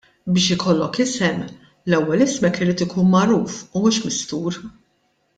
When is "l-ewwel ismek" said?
1.89-2.57